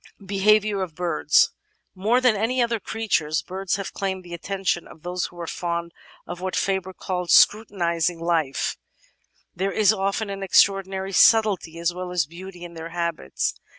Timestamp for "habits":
12.89-13.53